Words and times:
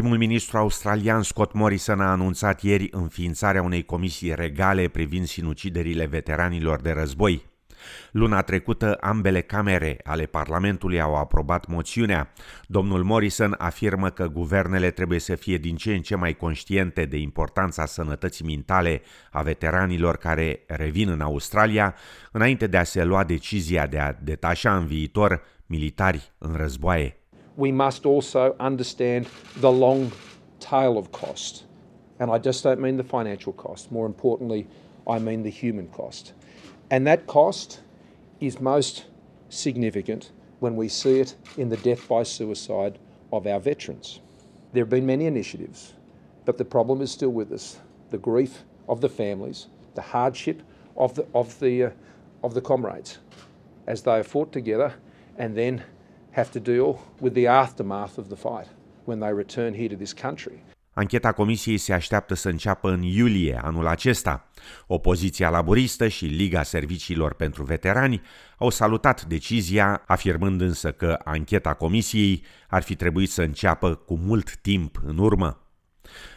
Primul 0.00 0.18
ministru 0.18 0.58
australian 0.58 1.22
Scott 1.22 1.52
Morrison 1.52 2.00
a 2.00 2.10
anunțat 2.10 2.62
ieri 2.62 2.88
înființarea 2.90 3.62
unei 3.62 3.84
comisii 3.84 4.34
regale 4.34 4.88
privind 4.88 5.26
sinuciderile 5.26 6.06
veteranilor 6.06 6.80
de 6.80 6.90
război. 6.90 7.42
Luna 8.12 8.42
trecută, 8.42 8.96
ambele 9.00 9.40
camere 9.40 9.98
ale 10.04 10.26
Parlamentului 10.26 11.00
au 11.00 11.14
aprobat 11.14 11.66
moțiunea. 11.66 12.32
Domnul 12.66 13.04
Morrison 13.04 13.54
afirmă 13.58 14.10
că 14.10 14.26
guvernele 14.26 14.90
trebuie 14.90 15.18
să 15.18 15.34
fie 15.34 15.56
din 15.56 15.76
ce 15.76 15.94
în 15.94 16.02
ce 16.02 16.14
mai 16.14 16.36
conștiente 16.36 17.04
de 17.04 17.16
importanța 17.16 17.86
sănătății 17.86 18.44
mentale 18.44 19.02
a 19.30 19.42
veteranilor 19.42 20.16
care 20.16 20.64
revin 20.66 21.08
în 21.08 21.20
Australia, 21.20 21.94
înainte 22.32 22.66
de 22.66 22.76
a 22.76 22.84
se 22.84 23.04
lua 23.04 23.24
decizia 23.24 23.86
de 23.86 23.98
a 23.98 24.12
detașa 24.12 24.76
în 24.76 24.86
viitor 24.86 25.42
militari 25.66 26.32
în 26.38 26.54
războaie. 26.54 27.19
We 27.56 27.72
must 27.72 28.06
also 28.06 28.56
understand 28.60 29.28
the 29.56 29.70
long 29.70 30.12
tail 30.60 30.98
of 30.98 31.12
cost. 31.12 31.64
And 32.18 32.30
I 32.30 32.38
just 32.38 32.62
don't 32.62 32.80
mean 32.80 32.96
the 32.96 33.04
financial 33.04 33.52
cost. 33.52 33.90
More 33.90 34.06
importantly, 34.06 34.66
I 35.08 35.18
mean 35.18 35.42
the 35.42 35.50
human 35.50 35.88
cost. 35.88 36.32
And 36.90 37.06
that 37.06 37.26
cost 37.26 37.80
is 38.40 38.60
most 38.60 39.06
significant 39.48 40.32
when 40.60 40.76
we 40.76 40.88
see 40.88 41.20
it 41.20 41.34
in 41.56 41.68
the 41.68 41.76
death 41.78 42.06
by 42.08 42.22
suicide 42.22 42.98
of 43.32 43.46
our 43.46 43.60
veterans. 43.60 44.20
There 44.72 44.82
have 44.82 44.90
been 44.90 45.06
many 45.06 45.26
initiatives, 45.26 45.94
but 46.44 46.58
the 46.58 46.64
problem 46.64 47.00
is 47.00 47.10
still 47.10 47.30
with 47.30 47.52
us. 47.52 47.78
The 48.10 48.18
grief 48.18 48.64
of 48.88 49.00
the 49.00 49.08
families, 49.08 49.68
the 49.94 50.02
hardship 50.02 50.62
of 50.96 51.14
the, 51.14 51.26
of 51.34 51.58
the, 51.60 51.84
uh, 51.84 51.90
of 52.42 52.54
the 52.54 52.60
comrades 52.60 53.18
as 53.86 54.02
they 54.02 54.16
have 54.16 54.26
fought 54.26 54.52
together 54.52 54.94
and 55.38 55.56
then 55.56 55.82
have 56.30 56.50
to 56.50 56.58
deal 56.58 56.98
with 57.20 57.34
the 57.34 57.48
aftermath 57.48 58.18
of 58.18 58.26
the 58.26 58.36
fight 58.36 58.68
when 59.04 59.18
they 59.18 59.32
return 59.32 59.74
here 59.74 59.88
to 59.88 59.94
this 59.94 60.12
country. 60.12 60.62
Ancheta 60.92 61.32
comisiei 61.32 61.76
se 61.78 61.92
așteaptă 61.92 62.34
să 62.34 62.48
înceapă 62.48 62.90
în 62.90 63.02
iulie 63.02 63.60
anul 63.62 63.86
acesta. 63.86 64.48
Opoziția 64.86 65.50
laboristă 65.50 66.08
și 66.08 66.24
Liga 66.24 66.62
Serviciilor 66.62 67.34
pentru 67.34 67.62
Veterani 67.62 68.22
au 68.58 68.70
salutat 68.70 69.24
decizia, 69.24 70.02
afirmând 70.06 70.60
însă 70.60 70.92
că 70.92 71.18
ancheta 71.24 71.74
comisiei 71.74 72.44
ar 72.68 72.82
fi 72.82 72.96
trebuit 72.96 73.30
să 73.30 73.42
înceapă 73.42 73.94
cu 73.94 74.16
mult 74.16 74.56
timp 74.56 75.00
în 75.06 75.18
urmă. 75.18 75.69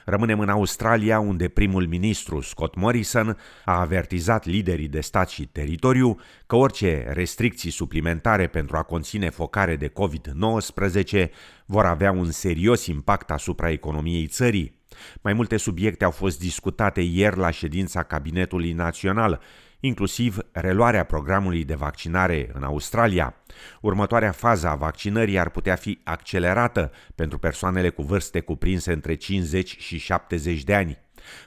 Rămânem 0.06 0.40
în 0.40 0.50
Australia, 0.50 1.20
unde 1.20 1.48
primul 1.48 1.88
ministru 1.88 2.42
Scott 2.42 2.76
Morrison 2.76 3.38
a 3.66 3.80
avertizat 3.80 4.46
liderii 4.46 4.88
de 4.88 5.02
stat 5.02 5.30
și 5.30 5.46
teritoriu 5.46 6.20
că 6.46 6.56
orice 6.56 7.06
restricții 7.10 7.72
suplimentare 7.72 8.48
pentru 8.48 8.78
a 8.78 8.84
conține 8.84 9.30
focare 9.30 9.76
de 9.76 9.92
COVID-19 9.92 11.28
vor 11.66 11.86
avea 11.86 12.12
un 12.12 12.32
serios 12.32 12.86
impact 12.86 13.32
asupra 13.32 13.70
economiei 13.70 14.28
țării. 14.28 14.82
Mai 15.22 15.34
multe 15.34 15.58
subiecte 15.58 16.04
au 16.04 16.12
fost 16.12 16.40
discutate 16.40 17.02
ieri 17.02 17.38
la 17.38 17.50
ședința 17.50 18.04
Cabinetului 18.04 18.72
Național, 18.72 19.42
inclusiv 19.86 20.38
reluarea 20.52 21.04
programului 21.04 21.64
de 21.64 21.74
vaccinare 21.74 22.50
în 22.54 22.64
Australia. 22.64 23.36
Următoarea 23.82 24.32
fază 24.32 24.68
a 24.68 24.76
vaccinării 24.76 25.40
ar 25.40 25.50
putea 25.50 25.76
fi 25.76 26.00
accelerată 26.04 26.92
pentru 27.16 27.38
persoanele 27.38 27.90
cu 27.90 28.02
vârste 28.02 28.40
cuprinse 28.40 28.92
între 28.92 29.16
50 29.16 29.78
și 29.78 29.98
70 29.98 30.64
de 30.64 30.74
ani. 30.74 30.98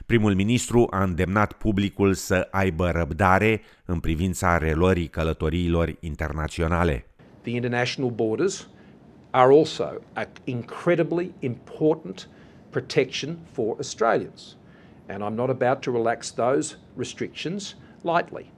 Primul 0.05 0.35
ministru 0.35 0.87
a 0.89 1.03
îndemnat 1.03 1.53
publicul 1.53 2.13
să 2.13 2.47
aibă 2.51 2.89
răbdare 2.89 3.61
în 3.85 3.99
privința 3.99 4.57
reluării 4.57 5.07
călătoriilor 5.07 5.95
internaționale. 5.99 7.05
The 7.41 7.51
international 7.51 8.11
borders 8.11 8.67
are 9.31 9.53
also 9.53 9.83
an 10.13 10.27
incredibly 10.43 11.31
important 11.39 12.29
protection 12.69 13.37
for 13.51 13.75
Australians. 13.77 14.55
And 15.07 15.23
I'm 15.23 15.35
not 15.35 15.49
about 15.49 15.81
to 15.81 15.91
relax 15.91 16.31
those 16.31 16.75
restrictions 16.97 17.75
lightly. 18.03 18.51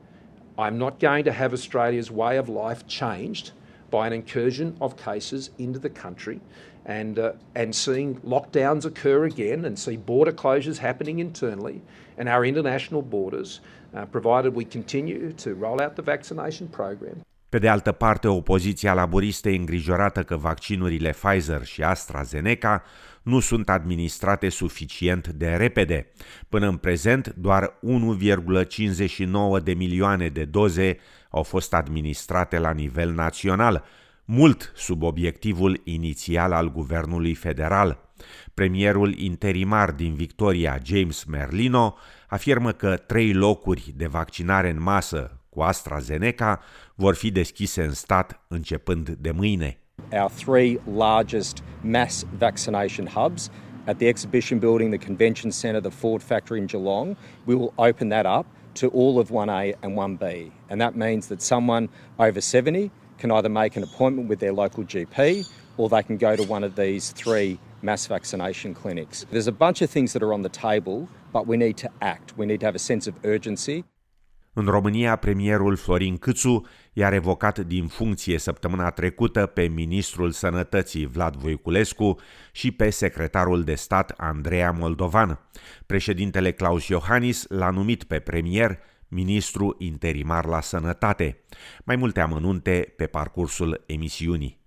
I'm 0.58 0.78
not 0.78 1.00
going 1.00 1.24
to 1.24 1.32
have 1.32 1.54
Australia's 1.54 2.12
way 2.12 2.38
of 2.38 2.50
life 2.50 2.86
changed 2.88 3.52
by 3.90 4.08
an 4.08 4.14
incursion 4.14 4.76
of 4.82 4.98
cases 4.98 5.52
into 5.58 5.80
the 5.80 5.90
country 5.90 6.42
and, 6.86 7.20
uh, 7.20 7.34
and 7.56 7.74
seeing 7.74 8.16
lockdowns 8.22 8.86
occur 8.86 9.26
again 9.26 9.66
and 9.66 9.78
see 9.78 9.96
border 9.96 10.32
closures 10.32 10.78
happening 10.78 11.20
internally 11.20 11.82
and 12.18 12.28
our 12.28 12.46
international 12.46 13.02
borders, 13.02 13.62
uh, 13.94 14.06
provided 14.06 14.54
we 14.54 14.66
continue 14.66 15.32
to 15.34 15.56
roll 15.56 15.82
out 15.82 15.96
the 15.96 16.02
vaccination 16.02 16.68
program. 16.68 17.22
Pe 17.50 17.60
de 17.60 17.70
altă 17.70 17.92
parte, 17.92 18.28
opoziția 18.28 18.94
laboristă 18.94 19.50
e 19.50 19.58
îngrijorată 19.58 20.24
că 20.24 20.36
vaccinurile 20.36 21.10
Pfizer 21.10 21.66
și 21.66 21.84
AstraZeneca 21.84 22.84
nu 23.24 23.40
sunt 23.40 23.70
administrate 23.70 24.50
suficient 24.50 25.28
de 25.28 25.48
repede. 25.48 26.12
Până 26.50 26.68
în 26.68 26.78
prezent, 26.78 27.34
doar 27.38 27.80
1,59 29.58 29.64
de 29.64 29.74
milioane 29.74 30.28
de 30.28 30.46
doze 30.46 30.98
au 31.30 31.44
fost 31.44 31.74
administrate 31.74 32.58
la 32.58 32.72
nivel 32.72 33.12
național, 33.12 33.84
mult 34.26 34.72
sub 34.76 35.04
obiectivul 35.04 35.82
inițial 35.84 36.52
al 36.52 36.72
guvernului 36.72 37.34
federal. 37.34 38.10
Premierul 38.54 39.18
interimar 39.18 39.92
din 39.92 40.14
Victoria, 40.14 40.80
James 40.84 41.24
Merlino, 41.24 41.98
afirmă 42.28 42.72
că 42.72 42.98
trei 42.98 43.34
locuri 43.34 43.94
de 43.96 44.08
vaccinare 44.08 44.70
în 44.70 44.82
masă 44.82 45.39
AstraZeneca 45.62 46.60
vor 46.96 47.16
fi 47.16 47.32
deschise 47.32 47.84
în 47.84 47.94
stat 47.94 48.42
începând 48.48 49.10
de 49.10 49.32
mâine. 49.32 49.80
Our 50.12 50.30
three 50.30 50.80
largest 50.96 51.64
mass 51.82 52.26
vaccination 52.38 53.08
hubs 53.08 53.50
at 53.86 53.98
the 53.98 54.08
exhibition 54.08 54.60
building, 54.60 54.92
the 54.92 55.06
convention 55.06 55.52
centre, 55.52 55.82
the 55.82 55.98
Ford 55.98 56.22
factory 56.22 56.60
in 56.60 56.68
Geelong, 56.68 57.16
we 57.46 57.56
will 57.56 57.74
open 57.76 58.10
that 58.10 58.26
up 58.26 58.46
to 58.74 58.88
all 58.90 59.20
of 59.20 59.30
1A 59.30 59.76
and 59.82 59.98
1B. 59.98 60.52
And 60.70 60.80
that 60.80 60.96
means 60.96 61.28
that 61.28 61.42
someone 61.42 61.90
over 62.18 62.42
70 62.42 62.92
can 63.18 63.32
either 63.32 63.50
make 63.50 63.76
an 63.76 63.84
appointment 63.84 64.30
with 64.30 64.40
their 64.40 64.54
local 64.54 64.84
GP 64.84 65.50
or 65.78 65.90
they 65.90 66.04
can 66.04 66.18
go 66.18 66.36
to 66.36 66.44
one 66.44 66.64
of 66.64 66.76
these 66.76 67.12
three 67.12 67.60
mass 67.82 68.06
vaccination 68.08 68.74
clinics. 68.74 69.26
There's 69.32 69.48
a 69.48 69.52
bunch 69.52 69.82
of 69.82 69.90
things 69.90 70.14
that 70.14 70.24
are 70.24 70.34
on 70.34 70.42
the 70.42 70.50
table, 70.50 71.08
but 71.32 71.48
we 71.48 71.58
need 71.58 71.78
to 71.78 71.90
act. 72.02 72.38
We 72.38 72.46
need 72.46 72.60
to 72.60 72.66
have 72.66 72.76
a 72.76 72.80
sense 72.80 73.08
of 73.08 73.16
urgency. 73.24 73.84
În 74.60 74.66
România, 74.66 75.16
premierul 75.16 75.76
Florin 75.76 76.18
Câțu 76.18 76.66
i-a 76.94 77.10
revocat 77.10 77.60
din 77.60 77.88
funcție 77.88 78.38
săptămâna 78.38 78.90
trecută 78.90 79.46
pe 79.46 79.68
ministrul 79.68 80.32
sănătății 80.32 81.06
Vlad 81.06 81.36
Voiculescu 81.36 82.20
și 82.52 82.72
pe 82.72 82.90
secretarul 82.90 83.64
de 83.64 83.76
stat 83.76 84.14
Andreea 84.18 84.72
Moldovan. 84.72 85.40
Președintele 85.86 86.52
Claus 86.52 86.88
Iohannis 86.88 87.46
l-a 87.48 87.70
numit 87.70 88.04
pe 88.04 88.20
premier 88.20 88.80
ministru 89.08 89.76
interimar 89.78 90.46
la 90.46 90.62
sănătate. 90.62 91.40
Mai 91.84 91.96
multe 91.96 92.20
amănunte 92.20 92.94
pe 92.96 93.06
parcursul 93.06 93.84
emisiunii. 93.86 94.60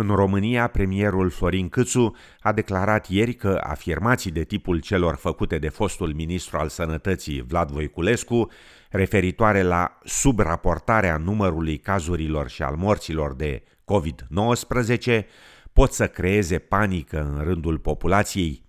În 0.00 0.08
România, 0.08 0.66
premierul 0.66 1.30
Florin 1.30 1.68
Câțu 1.68 2.16
a 2.40 2.52
declarat 2.52 3.08
ieri 3.08 3.34
că 3.34 3.60
afirmații 3.62 4.30
de 4.30 4.44
tipul 4.44 4.80
celor 4.80 5.14
făcute 5.14 5.58
de 5.58 5.68
fostul 5.68 6.14
ministru 6.14 6.58
al 6.58 6.68
sănătății 6.68 7.42
Vlad 7.42 7.70
Voiculescu, 7.70 8.50
referitoare 8.90 9.62
la 9.62 9.98
subraportarea 10.04 11.16
numărului 11.16 11.78
cazurilor 11.78 12.48
și 12.48 12.62
al 12.62 12.76
morților 12.76 13.34
de 13.34 13.62
COVID-19, 13.84 15.22
pot 15.72 15.92
să 15.92 16.06
creeze 16.06 16.58
panică 16.58 17.32
în 17.34 17.44
rândul 17.44 17.78
populației. 17.78 18.62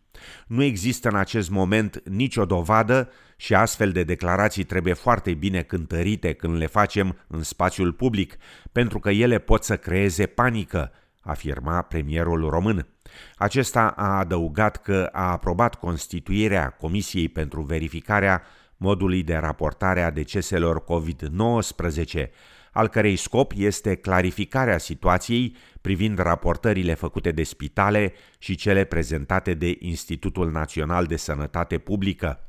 Nu 0.47 0.63
există 0.63 1.09
în 1.09 1.15
acest 1.15 1.49
moment 1.49 2.01
nicio 2.09 2.45
dovadă 2.45 3.11
și 3.37 3.53
astfel 3.53 3.91
de 3.91 4.03
declarații 4.03 4.63
trebuie 4.63 4.93
foarte 4.93 5.33
bine 5.33 5.61
cântărite 5.61 6.33
când 6.33 6.57
le 6.57 6.67
facem 6.67 7.17
în 7.27 7.43
spațiul 7.43 7.93
public, 7.93 8.37
pentru 8.71 8.99
că 8.99 9.09
ele 9.09 9.39
pot 9.39 9.63
să 9.63 9.77
creeze 9.77 10.25
panică, 10.25 10.91
afirma 11.29 11.81
premierul 11.81 12.49
român. 12.49 12.87
Acesta 13.35 13.87
a 13.87 14.17
adăugat 14.17 14.81
că 14.81 15.09
a 15.11 15.31
aprobat 15.31 15.75
constituirea 15.75 16.69
Comisiei 16.69 17.29
pentru 17.29 17.61
verificarea 17.61 18.43
modului 18.77 19.23
de 19.23 19.35
raportare 19.35 20.01
a 20.01 20.11
deceselor 20.11 20.83
COVID-19, 20.83 22.29
al 22.71 22.87
cărei 22.87 23.15
scop 23.15 23.51
este 23.55 23.95
clarificarea 23.95 24.77
situației 24.77 25.55
privind 25.81 26.19
raportările 26.19 26.93
făcute 26.93 27.31
de 27.31 27.43
spitale 27.43 28.13
și 28.37 28.55
cele 28.55 28.83
prezentate 28.83 29.53
de 29.53 29.75
Institutul 29.79 30.51
Național 30.51 31.05
de 31.05 31.15
Sănătate 31.15 31.77
Publică. 31.77 32.43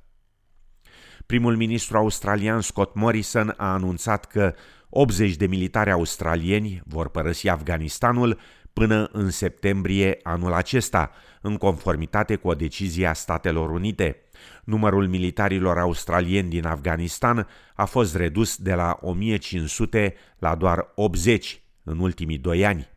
Primul 1.27 1.57
ministru 1.57 1.97
australian 1.97 2.61
Scott 2.61 2.95
Morrison 2.95 3.55
a 3.57 3.73
anunțat 3.73 4.25
că 4.25 4.55
80 4.89 5.37
de 5.37 5.47
militari 5.47 5.91
australieni 5.91 6.83
vor 6.85 7.09
părăsi 7.09 7.49
Afganistanul 7.49 8.39
până 8.73 9.09
în 9.13 9.31
septembrie 9.31 10.19
anul 10.23 10.53
acesta, 10.53 11.11
în 11.41 11.57
conformitate 11.57 12.37
cu 12.37 12.49
o 12.49 12.55
decizie 12.55 13.07
a 13.07 13.13
Statelor 13.13 13.71
Unite. 13.71 14.23
Numărul 14.65 15.09
militarilor 15.09 15.79
australieni 15.79 16.51
din 16.51 16.67
Afganistan 16.67 17.47
a 17.75 17.85
fost 17.85 18.17
redus 18.17 18.57
de 18.57 18.75
la 18.75 18.99
1500 19.01 20.15
la 20.39 20.55
doar 20.55 20.93
80 20.95 21.63
în 21.83 21.99
ultimii 21.99 22.39
doi 22.39 22.67
ani. 22.67 22.89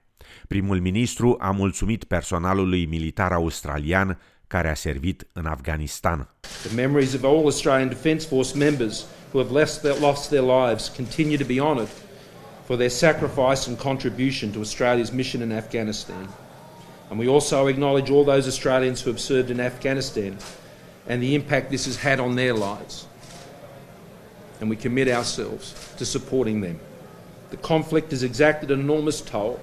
Primul 0.47 0.79
ministru 0.79 1.37
a 1.39 1.51
mulțumit 1.51 2.03
personalului 2.03 2.85
militar 2.85 3.31
australian 3.31 4.19
care 4.47 4.69
a 4.69 4.73
servit 4.73 5.27
în 5.33 5.45
Afganistan. 5.45 6.29
The 6.67 6.75
memories 6.75 7.13
of 7.13 7.23
all 7.23 7.37
Australian 7.37 7.87
Defence 7.87 8.27
Force 8.27 8.57
members 8.57 9.05
who 9.31 9.43
have 9.43 9.59
lost 9.59 9.81
their, 9.81 9.99
lost 9.99 10.29
their 10.29 10.43
lives 10.43 10.87
continue 10.87 11.37
to 11.37 11.45
be 11.45 11.59
honoured 11.59 11.89
for 12.73 12.77
their 12.77 12.89
sacrifice 12.89 13.67
and 13.67 13.77
contribution 13.77 14.51
to 14.51 14.59
Australia's 14.59 15.11
mission 15.11 15.43
in 15.43 15.51
Afghanistan. 15.51 16.27
And 17.11 17.19
we 17.19 17.27
also 17.27 17.67
acknowledge 17.67 18.09
all 18.09 18.23
those 18.23 18.47
Australians 18.47 18.99
who 18.99 19.11
have 19.11 19.19
served 19.19 19.51
in 19.51 19.59
Afghanistan 19.59 20.39
and 21.05 21.21
the 21.21 21.35
impact 21.35 21.69
this 21.69 21.85
has 21.85 21.97
had 21.97 22.19
on 22.19 22.35
their 22.35 22.55
lives. 22.55 23.05
And 24.59 24.71
we 24.71 24.75
commit 24.75 25.07
ourselves 25.07 25.93
to 25.99 26.05
supporting 26.07 26.61
them. 26.61 26.79
The 27.51 27.57
conflict 27.57 28.09
has 28.09 28.23
exacted 28.23 28.71
an 28.71 28.79
enormous 28.79 29.21
toll 29.21 29.59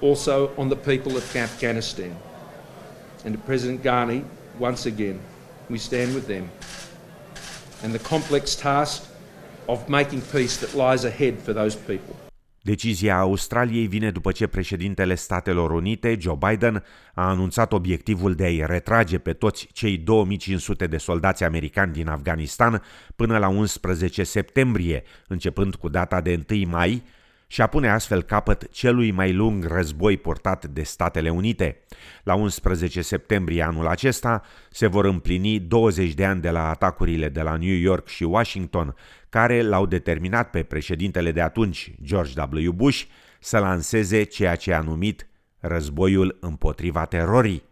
also 0.00 0.54
on 0.56 0.68
the 0.68 0.76
people 0.76 1.16
of 1.16 1.34
Afghanistan. 1.34 2.16
And 3.24 3.34
to 3.34 3.40
President 3.40 3.82
Ghani, 3.82 4.24
once 4.60 4.86
again, 4.86 5.18
we 5.68 5.78
stand 5.78 6.14
with 6.14 6.28
them. 6.28 6.48
And 7.82 7.92
the 7.92 7.98
complex 7.98 8.54
task 8.54 9.10
of 9.68 9.88
making 9.88 10.22
peace 10.22 10.58
that 10.58 10.76
lies 10.76 11.04
ahead 11.04 11.40
for 11.40 11.52
those 11.52 11.74
people. 11.74 12.14
Decizia 12.64 13.18
Australiei 13.18 13.86
vine 13.86 14.10
după 14.10 14.32
ce 14.32 14.46
președintele 14.46 15.14
Statelor 15.14 15.70
Unite, 15.70 16.16
Joe 16.20 16.38
Biden, 16.48 16.84
a 17.14 17.28
anunțat 17.28 17.72
obiectivul 17.72 18.34
de 18.34 18.44
a-i 18.44 18.66
retrage 18.66 19.18
pe 19.18 19.32
toți 19.32 19.68
cei 19.72 19.98
2500 19.98 20.86
de 20.86 20.96
soldați 20.96 21.44
americani 21.44 21.92
din 21.92 22.08
Afganistan 22.08 22.82
până 23.16 23.38
la 23.38 23.48
11 23.48 24.22
septembrie, 24.22 25.02
începând 25.28 25.74
cu 25.74 25.88
data 25.88 26.20
de 26.20 26.44
1 26.50 26.68
mai, 26.68 27.02
și 27.46 27.62
a 27.62 27.66
pune 27.66 27.88
astfel 27.88 28.22
capăt 28.22 28.70
celui 28.70 29.10
mai 29.10 29.32
lung 29.32 29.64
război 29.64 30.16
purtat 30.16 30.66
de 30.66 30.82
Statele 30.82 31.30
Unite. 31.30 31.80
La 32.22 32.34
11 32.34 33.02
septembrie 33.02 33.62
anul 33.62 33.86
acesta 33.86 34.42
se 34.70 34.86
vor 34.86 35.04
împlini 35.04 35.60
20 35.60 36.14
de 36.14 36.24
ani 36.24 36.40
de 36.40 36.50
la 36.50 36.68
atacurile 36.68 37.28
de 37.28 37.42
la 37.42 37.56
New 37.56 37.76
York 37.76 38.08
și 38.08 38.24
Washington, 38.24 38.94
care 39.28 39.62
l-au 39.62 39.86
determinat 39.86 40.50
pe 40.50 40.62
președintele 40.62 41.32
de 41.32 41.40
atunci, 41.40 41.94
George 42.02 42.40
W. 42.40 42.72
Bush, 42.72 43.02
să 43.40 43.58
lanseze 43.58 44.22
ceea 44.22 44.56
ce 44.56 44.72
a 44.72 44.80
numit 44.80 45.28
războiul 45.58 46.36
împotriva 46.40 47.04
terorii. 47.04 47.62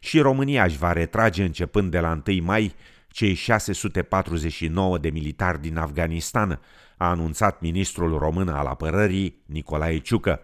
Și 0.00 0.20
România 0.20 0.64
își 0.64 0.78
va 0.78 0.92
retrage 0.92 1.44
începând 1.44 1.90
de 1.90 1.98
la 1.98 2.22
1 2.26 2.42
mai 2.42 2.74
cei 3.08 3.34
649 3.34 4.98
de 4.98 5.10
militari 5.10 5.60
din 5.60 5.76
Afganistan, 5.76 6.60
a 7.04 7.10
anunțat 7.10 7.60
ministrul 7.60 8.18
român 8.18 8.48
al 8.48 8.66
apărării 8.66 9.42
Nicolae 9.46 9.98
Ciucă. 9.98 10.40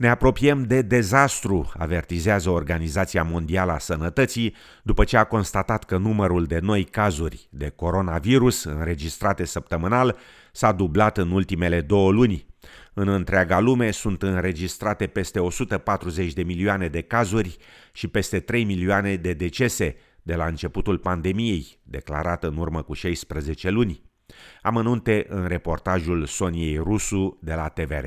Ne 0.00 0.08
apropiem 0.08 0.62
de 0.62 0.82
dezastru, 0.82 1.72
avertizează 1.76 2.50
Organizația 2.50 3.22
Mondială 3.22 3.72
a 3.72 3.78
Sănătății, 3.78 4.54
după 4.82 5.04
ce 5.04 5.16
a 5.16 5.24
constatat 5.24 5.84
că 5.84 5.96
numărul 5.96 6.44
de 6.44 6.58
noi 6.58 6.84
cazuri 6.84 7.48
de 7.50 7.68
coronavirus 7.68 8.64
înregistrate 8.64 9.44
săptămânal 9.44 10.16
s-a 10.52 10.72
dublat 10.72 11.18
în 11.18 11.30
ultimele 11.30 11.80
două 11.80 12.10
luni. 12.10 12.46
În 12.94 13.08
întreaga 13.08 13.58
lume 13.58 13.90
sunt 13.90 14.22
înregistrate 14.22 15.06
peste 15.06 15.40
140 15.40 16.32
de 16.32 16.42
milioane 16.42 16.88
de 16.88 17.00
cazuri 17.00 17.56
și 17.92 18.08
peste 18.08 18.40
3 18.40 18.64
milioane 18.64 19.16
de 19.16 19.32
decese 19.32 19.96
de 20.22 20.34
la 20.34 20.46
începutul 20.46 20.98
pandemiei, 20.98 21.78
declarată 21.82 22.48
în 22.48 22.56
urmă 22.56 22.82
cu 22.82 22.92
16 22.92 23.70
luni. 23.70 24.09
Amănunte 24.62 25.26
în 25.28 25.46
reportajul 25.46 26.24
Soniei 26.26 26.76
Rusu 26.76 27.38
de 27.40 27.52
la 27.54 27.68
TVR. 27.68 28.06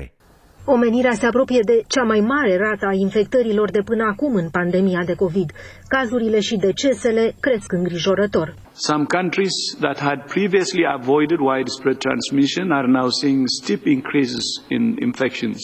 Omenirea 0.66 1.14
se 1.14 1.26
apropie 1.26 1.60
de 1.64 1.82
cea 1.88 2.02
mai 2.02 2.20
mare 2.20 2.56
rată 2.56 2.86
a 2.86 2.92
infectărilor 2.92 3.70
de 3.70 3.82
până 3.84 4.04
acum 4.04 4.34
în 4.34 4.48
pandemia 4.50 5.02
de 5.04 5.14
COVID. 5.14 5.50
Cazurile 5.88 6.40
și 6.40 6.56
decesele 6.56 7.34
cresc 7.40 7.72
îngrijorător. 7.72 8.54
Some 8.72 9.04
countries 9.04 9.54
that 9.80 9.98
had 9.98 10.18
previously 10.36 10.84
avoided 10.86 11.38
widespread 11.38 11.98
transmission 11.98 12.70
are 12.70 12.86
now 12.86 13.08
seeing 13.08 13.44
steep 13.62 13.86
increases 13.86 14.44
in 14.68 14.96
infections. 15.00 15.58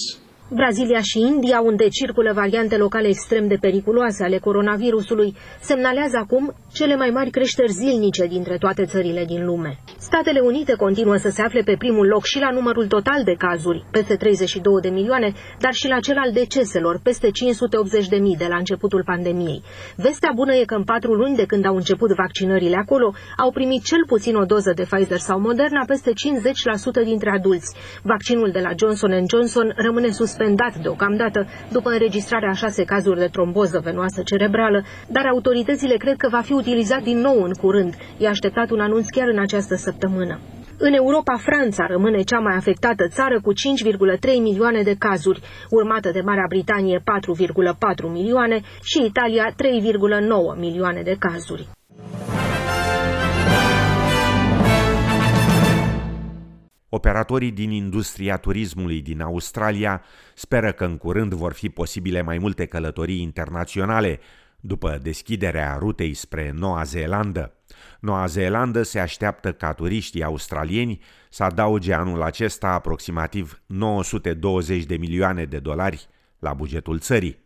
Brazilia 0.53 1.01
și 1.01 1.19
India, 1.19 1.61
unde 1.61 1.89
circulă 1.89 2.33
variante 2.33 2.77
locale 2.77 3.09
extrem 3.09 3.47
de 3.47 3.57
periculoase 3.61 4.25
ale 4.25 4.39
coronavirusului, 4.39 5.37
semnalează 5.61 6.17
acum 6.17 6.55
cele 6.73 6.97
mai 6.97 7.11
mari 7.11 7.31
creșteri 7.31 7.73
zilnice 7.73 8.27
dintre 8.27 8.57
toate 8.59 8.85
țările 8.85 9.25
din 9.25 9.45
lume. 9.45 9.79
Statele 9.99 10.41
Unite 10.41 10.75
continuă 10.75 11.17
să 11.17 11.29
se 11.29 11.43
afle 11.43 11.61
pe 11.61 11.77
primul 11.79 12.07
loc 12.07 12.25
și 12.25 12.39
la 12.39 12.51
numărul 12.51 12.87
total 12.87 13.23
de 13.25 13.35
cazuri, 13.39 13.85
peste 13.91 14.15
32 14.15 14.81
de 14.81 14.89
milioane, 14.89 15.33
dar 15.59 15.73
și 15.73 15.89
la 15.89 16.01
cel 16.01 16.17
al 16.17 16.33
deceselor, 16.33 17.01
peste 17.03 17.31
580 17.31 18.09
de 18.09 18.17
mii 18.17 18.37
de 18.37 18.47
la 18.49 18.57
începutul 18.57 19.03
pandemiei. 19.05 19.63
Vestea 19.97 20.33
bună 20.35 20.55
e 20.55 20.65
că 20.65 20.75
în 20.75 20.85
patru 20.85 21.13
luni 21.13 21.37
de 21.37 21.47
când 21.47 21.67
au 21.67 21.75
început 21.75 22.11
vaccinările 22.13 22.77
acolo, 22.77 23.15
au 23.37 23.51
primit 23.51 23.83
cel 23.85 24.05
puțin 24.07 24.35
o 24.37 24.45
doză 24.45 24.73
de 24.73 24.83
Pfizer 24.91 25.19
sau 25.19 25.41
Moderna 25.41 25.85
peste 25.87 26.11
50% 26.11 27.05
dintre 27.05 27.31
adulți. 27.31 27.77
Vaccinul 28.03 28.51
de 28.51 28.61
la 28.61 28.73
Johnson 28.79 29.13
Johnson 29.33 29.73
rămâne 29.77 30.11
suspendat 30.41 30.83
deocamdată 30.83 31.47
după 31.73 31.91
înregistrarea 31.91 32.49
a 32.51 32.53
șase 32.53 32.85
cazuri 32.85 33.19
de 33.19 33.27
tromboză 33.27 33.81
venoasă 33.85 34.23
cerebrală, 34.25 34.83
dar 35.09 35.27
autoritățile 35.27 35.97
cred 35.97 36.17
că 36.17 36.29
va 36.31 36.41
fi 36.41 36.53
utilizat 36.53 37.03
din 37.03 37.19
nou 37.19 37.43
în 37.43 37.53
curând. 37.53 37.95
E 38.19 38.29
așteptat 38.29 38.71
un 38.71 38.81
anunț 38.81 39.07
chiar 39.09 39.29
în 39.29 39.39
această 39.39 39.75
săptămână. 39.75 40.39
În 40.79 40.93
Europa, 40.93 41.37
Franța 41.37 41.87
rămâne 41.87 42.23
cea 42.23 42.39
mai 42.39 42.57
afectată 42.57 43.09
țară 43.09 43.41
cu 43.41 43.53
5,3 43.53 43.59
milioane 44.43 44.83
de 44.83 44.95
cazuri, 44.99 45.41
urmată 45.71 46.11
de 46.11 46.21
Marea 46.21 46.47
Britanie 46.49 46.99
4,4 46.99 48.11
milioane 48.13 48.61
și 48.83 49.05
Italia 49.05 49.55
3,9 50.55 50.59
milioane 50.59 51.03
de 51.03 51.17
cazuri. 51.19 51.69
Operatorii 56.93 57.51
din 57.51 57.71
industria 57.71 58.37
turismului 58.37 59.01
din 59.01 59.21
Australia 59.21 60.03
speră 60.35 60.73
că 60.73 60.85
în 60.85 60.97
curând 60.97 61.35
vor 61.35 61.53
fi 61.53 61.69
posibile 61.69 62.23
mai 62.23 62.39
multe 62.39 62.67
călătorii 62.67 63.23
internaționale 63.23 64.21
după 64.61 64.99
deschiderea 65.03 65.77
rutei 65.79 66.15
spre 66.15 66.53
Noua 66.55 66.83
Zeelandă. 66.83 67.55
Noua 68.01 68.27
Zeelandă 68.27 68.83
se 68.83 68.99
așteaptă 69.01 69.53
ca 69.53 69.73
turiștii 69.73 70.23
australieni 70.23 71.01
să 71.29 71.43
adauge 71.43 71.93
anul 71.93 72.23
acesta 72.23 72.69
aproximativ 72.69 73.63
920 73.67 74.85
de 74.85 74.97
milioane 74.97 75.45
de 75.45 75.59
dolari 75.59 76.09
la 76.39 76.53
bugetul 76.53 76.99
țării. 76.99 77.39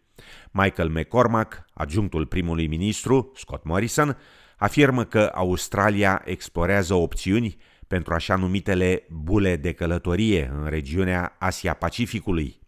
Michael 0.50 0.88
McCormack, 0.88 1.64
adjunctul 1.72 2.26
primului 2.26 2.66
ministru, 2.66 3.32
Scott 3.34 3.64
Morrison, 3.64 4.16
afirmă 4.56 5.04
că 5.04 5.30
Australia 5.34 6.22
explorează 6.24 6.94
opțiuni 6.94 7.56
pentru 7.94 8.14
așa 8.14 8.36
numitele 8.36 9.02
bule 9.10 9.56
de 9.56 9.72
călătorie 9.72 10.50
în 10.54 10.68
regiunea 10.70 11.36
Asia-Pacificului. 11.38 12.58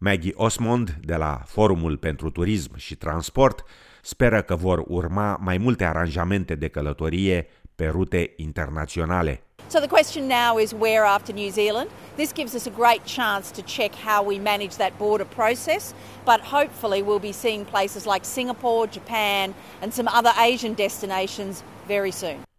Maggie 0.00 0.32
Osmond, 0.36 0.96
de 1.04 1.14
la 1.14 1.42
Forumul 1.46 1.96
pentru 1.96 2.30
Turism 2.30 2.76
și 2.76 2.94
Transport, 2.94 3.64
speră 4.02 4.42
că 4.42 4.56
vor 4.56 4.84
urma 4.86 5.38
mai 5.40 5.58
multe 5.58 5.84
aranjamente 5.84 6.54
de 6.54 6.68
călătorie 6.68 7.46
pe 7.74 7.86
rute 7.86 8.32
internaționale. 8.36 9.42
So 9.66 9.78
the 9.78 9.88
question 9.88 10.26
now 10.26 10.58
is 10.58 10.72
where 10.78 11.04
after 11.06 11.34
New 11.34 11.50
Zealand? 11.50 11.88
This 12.14 12.32
gives 12.32 12.52
us 12.54 12.66
a 12.66 12.74
great 12.76 13.02
chance 13.16 13.44
to 13.60 13.62
check 13.76 13.92
how 13.94 14.26
we 14.26 14.38
manage 14.38 14.74
that 14.76 14.92
border 14.98 15.26
process, 15.36 15.94
but 16.24 16.40
hopefully 16.40 17.02
we'll 17.02 17.26
be 17.30 17.32
seeing 17.32 17.64
places 17.64 18.04
like 18.04 18.24
Singapore, 18.24 18.88
Japan 18.92 19.54
and 19.82 19.92
some 19.92 20.08
other 20.18 20.32
Asian 20.52 20.74
destinations 20.74 21.62
very 21.86 22.10
soon. 22.10 22.51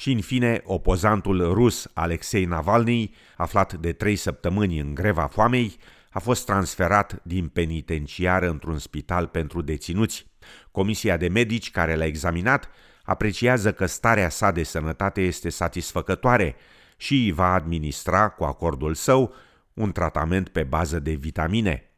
Și 0.00 0.12
în 0.12 0.20
fine, 0.20 0.60
opozantul 0.64 1.52
rus 1.52 1.90
Alexei 1.94 2.44
Navalny, 2.44 3.14
aflat 3.36 3.72
de 3.72 3.92
trei 3.92 4.16
săptămâni 4.16 4.78
în 4.78 4.94
greva 4.94 5.26
foamei, 5.26 5.76
a 6.10 6.18
fost 6.18 6.44
transferat 6.44 7.20
din 7.22 7.48
penitenciar 7.48 8.42
într-un 8.42 8.78
spital 8.78 9.26
pentru 9.26 9.60
deținuți. 9.60 10.26
Comisia 10.70 11.16
de 11.16 11.28
medici 11.28 11.70
care 11.70 11.94
l-a 11.94 12.04
examinat 12.04 12.68
apreciază 13.02 13.72
că 13.72 13.86
starea 13.86 14.28
sa 14.28 14.50
de 14.50 14.62
sănătate 14.62 15.20
este 15.20 15.48
satisfăcătoare 15.48 16.56
și 16.96 17.14
îi 17.14 17.32
va 17.32 17.52
administra, 17.52 18.28
cu 18.28 18.44
acordul 18.44 18.94
său, 18.94 19.34
un 19.74 19.92
tratament 19.92 20.48
pe 20.48 20.62
bază 20.62 20.98
de 20.98 21.12
vitamine. 21.12 21.89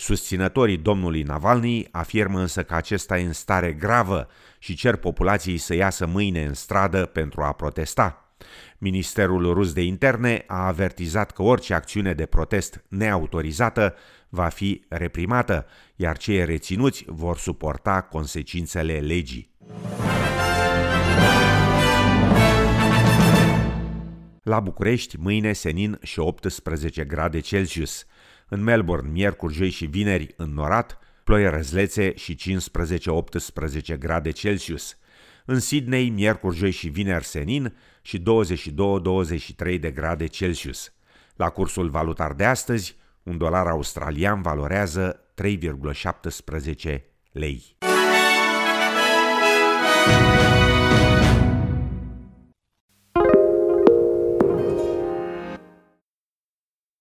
Susținătorii 0.00 0.76
domnului 0.76 1.22
Navalny 1.22 1.88
afirmă 1.90 2.40
însă 2.40 2.62
că 2.62 2.74
acesta 2.74 3.18
e 3.18 3.24
în 3.24 3.32
stare 3.32 3.72
gravă 3.72 4.28
și 4.58 4.74
cer 4.74 4.96
populației 4.96 5.58
să 5.58 5.74
iasă 5.74 6.06
mâine 6.06 6.44
în 6.44 6.54
stradă 6.54 7.06
pentru 7.06 7.42
a 7.42 7.52
protesta. 7.52 8.32
Ministerul 8.78 9.52
rus 9.52 9.72
de 9.72 9.82
interne 9.82 10.44
a 10.46 10.66
avertizat 10.66 11.30
că 11.30 11.42
orice 11.42 11.74
acțiune 11.74 12.12
de 12.12 12.26
protest 12.26 12.84
neautorizată 12.88 13.94
va 14.28 14.48
fi 14.48 14.84
reprimată, 14.88 15.66
iar 15.96 16.16
cei 16.16 16.44
reținuți 16.44 17.04
vor 17.06 17.38
suporta 17.38 18.00
consecințele 18.00 18.98
legii. 18.98 19.50
La 24.42 24.60
București, 24.60 25.16
mâine 25.16 25.52
senin 25.52 25.98
și 26.02 26.18
18 26.18 27.04
grade 27.04 27.40
Celsius. 27.40 28.06
În 28.48 28.62
Melbourne, 28.62 29.10
miercuri, 29.10 29.54
joi 29.54 29.70
și 29.70 29.86
vineri, 29.86 30.34
înnorat, 30.36 30.98
ploi 31.24 31.50
răzlețe 31.50 32.16
și 32.16 32.60
15-18 33.94 33.98
grade 33.98 34.30
Celsius. 34.30 34.98
În 35.44 35.60
Sydney, 35.60 36.08
miercuri, 36.10 36.56
joi 36.56 36.70
și 36.70 36.88
vineri 36.88 37.24
senin 37.24 37.76
și 38.02 38.18
22-23 38.18 39.80
de 39.80 39.90
grade 39.90 40.26
Celsius. 40.26 40.92
La 41.36 41.48
cursul 41.48 41.88
valutar 41.88 42.32
de 42.32 42.44
astăzi, 42.44 42.96
un 43.22 43.38
dolar 43.38 43.66
australian 43.66 44.42
valorează 44.42 45.20
3,17 45.42 47.00
lei. 47.32 47.76